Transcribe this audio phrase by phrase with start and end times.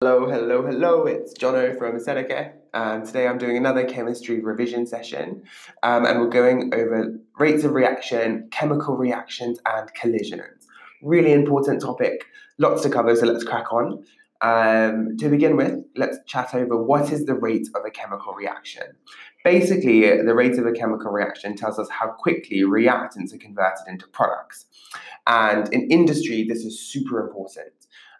[0.00, 5.42] Hello, hello, hello, it's Jono from Seneca, and today I'm doing another chemistry revision session,
[5.82, 10.68] um, and we're going over rates of reaction, chemical reactions, and collisions.
[11.02, 12.26] Really important topic,
[12.58, 14.04] lots to cover, so let's crack on.
[14.40, 18.84] Um, to begin with, let's chat over what is the rate of a chemical reaction.
[19.42, 24.06] Basically, the rate of a chemical reaction tells us how quickly reactants are converted into
[24.06, 24.66] products.
[25.26, 27.72] And in industry, this is super important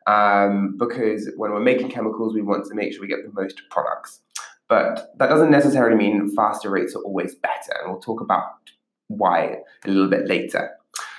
[0.09, 3.61] um, because when we're making chemicals, we want to make sure we get the most
[3.71, 4.21] products.
[4.67, 8.45] But that doesn't necessarily mean faster rates are always better, and we'll talk about
[9.09, 10.71] why a little bit later.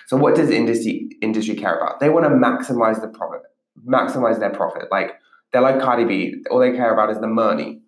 [0.07, 1.99] So, what does industry industry care about?
[1.99, 3.41] They want to maximize the profit,
[3.87, 4.85] maximize their profit.
[4.91, 5.13] Like
[5.51, 7.81] they're like Cardi B, all they care about is the money.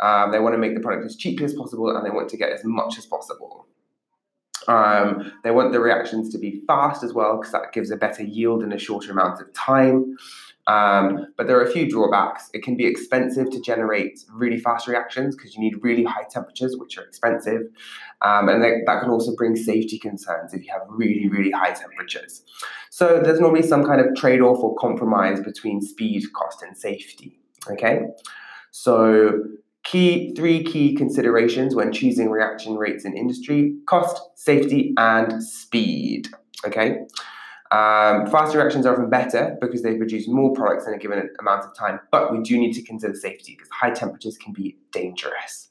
[0.00, 2.36] Um, they want to make the product as cheaply as possible, and they want to
[2.36, 3.66] get as much as possible.
[4.68, 8.22] Um, they want the reactions to be fast as well because that gives a better
[8.22, 10.16] yield in a shorter amount of time.
[10.66, 12.48] Um, but there are a few drawbacks.
[12.54, 16.76] It can be expensive to generate really fast reactions because you need really high temperatures,
[16.78, 17.62] which are expensive.
[18.22, 21.72] Um, and that, that can also bring safety concerns if you have really, really high
[21.72, 22.42] temperatures.
[22.90, 27.38] So there's normally some kind of trade off or compromise between speed, cost, and safety.
[27.70, 28.00] Okay?
[28.70, 29.42] So
[29.84, 36.28] key three key considerations when choosing reaction rates in industry cost safety and speed
[36.66, 36.96] okay
[37.70, 41.76] um, reactions are often better because they produce more products in a given amount of
[41.76, 45.70] time but we do need to consider safety because high temperatures can be dangerous.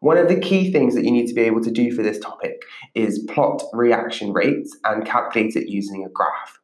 [0.00, 2.18] One of the key things that you need to be able to do for this
[2.18, 2.62] topic
[2.94, 6.58] is plot reaction rates and calculate it using a graph.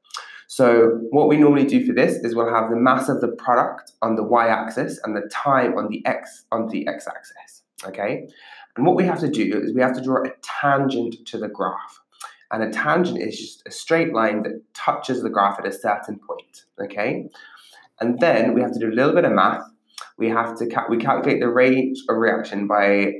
[0.46, 3.92] So what we normally do for this is we'll have the mass of the product
[4.00, 7.62] on the y-axis and the time on the x on the x-axis.
[7.84, 8.26] Okay,
[8.76, 11.48] and what we have to do is we have to draw a tangent to the
[11.48, 12.00] graph,
[12.50, 16.18] and a tangent is just a straight line that touches the graph at a certain
[16.18, 16.64] point.
[16.82, 17.28] Okay,
[18.00, 19.62] and then we have to do a little bit of math.
[20.18, 23.12] We have to ca- we calculate the rate of reaction by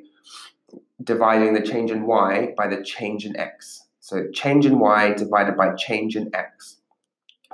[1.03, 3.83] dividing the change in y by the change in x.
[4.01, 6.77] So change in y divided by change in x.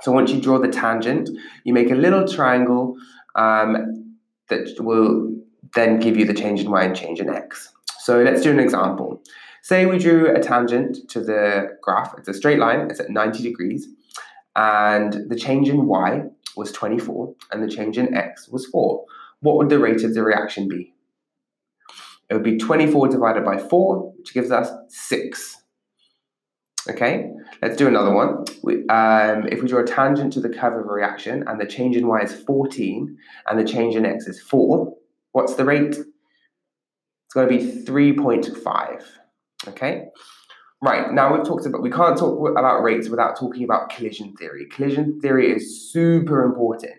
[0.01, 1.29] So once you draw the tangent,
[1.63, 2.95] you make a little triangle
[3.35, 4.15] um,
[4.49, 5.33] that will
[5.75, 7.73] then give you the change in y and change in x.
[7.99, 9.21] So let's do an example.
[9.63, 12.13] Say we drew a tangent to the graph.
[12.17, 13.87] It's a straight line, it's at 90 degrees,
[14.57, 16.23] and the change in y
[16.57, 19.05] was 24, and the change in x was 4.
[19.39, 20.93] What would the rate of the reaction be?
[22.29, 25.57] It would be 24 divided by 4, which gives us 6.
[26.89, 27.31] Okay,
[27.61, 28.43] let's do another one.
[28.63, 31.65] We, um, if we draw a tangent to the curve of a reaction and the
[31.65, 34.93] change in y is 14 and the change in x is 4,
[35.31, 35.95] what's the rate?
[35.95, 39.03] It's going to be 3.5.
[39.67, 40.05] Okay,
[40.81, 44.65] right, now we've talked about, we can't talk about rates without talking about collision theory.
[44.65, 46.95] Collision theory is super important.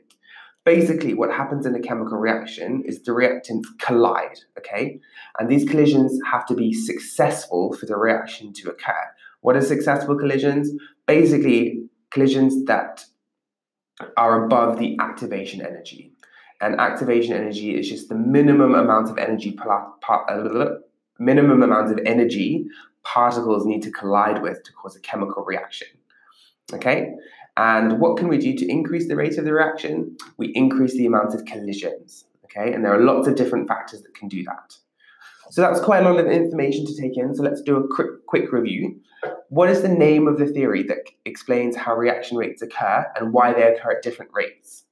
[0.65, 4.99] Basically, what happens in a chemical reaction is the reactants collide, okay?
[5.39, 8.95] And these collisions have to be successful for the reaction to occur.
[9.43, 10.71] What are successful collisions?
[11.07, 13.05] Basically, collisions that
[14.17, 16.13] are above the activation energy.
[16.63, 20.67] And activation energy is just the minimum amount of energy uh,
[21.19, 22.67] minimum amount of energy
[23.03, 25.89] particles need to collide with to cause a chemical reaction.
[26.73, 27.13] Okay?
[27.57, 30.17] And what can we do to increase the rate of the reaction?
[30.39, 32.25] We increase the amount of collisions.
[32.45, 32.73] Okay?
[32.73, 34.77] And there are lots of different factors that can do that.
[35.51, 37.35] So that's quite a lot of information to take in.
[37.35, 39.01] So let's do a quick, quick review.
[39.51, 43.53] What is the name of the theory that explains how reaction rates occur and why
[43.53, 44.85] they occur at different rates?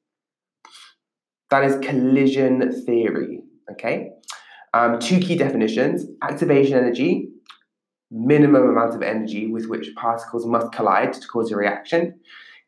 [1.51, 3.43] That is collision theory.
[3.73, 4.13] Okay.
[4.75, 7.29] Um, two key definitions: activation energy,
[8.11, 12.21] minimum amount of energy with which particles must collide to cause a reaction.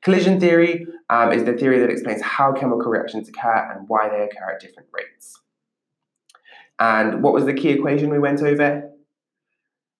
[0.02, 4.22] Collision theory um, is the theory that explains how chemical reactions occur and why they
[4.22, 5.40] occur at different rates.
[6.78, 8.90] And what was the key equation we went over?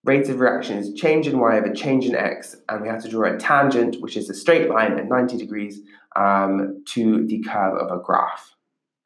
[0.04, 3.08] Rate of reaction is change in y over change in x, and we have to
[3.08, 5.80] draw a tangent, which is a straight line at 90 degrees,
[6.16, 8.54] um, to the curve of a graph.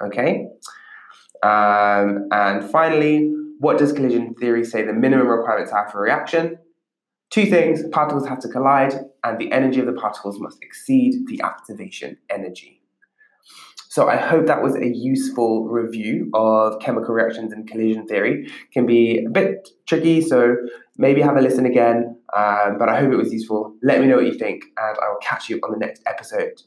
[0.02, 0.48] Okay?
[1.42, 6.58] Um, and finally, what does collision theory say the minimum requirements are for a reaction?
[7.30, 11.40] Two things particles have to collide, and the energy of the particles must exceed the
[11.42, 12.82] activation energy.
[13.90, 18.50] So I hope that was a useful review of chemical reactions and collision theory.
[18.72, 20.56] Can be a bit tricky, so
[20.96, 22.16] maybe have a listen again.
[22.36, 23.74] Um, but I hope it was useful.
[23.82, 26.62] Let me know what you think, and I will catch you on the next episode.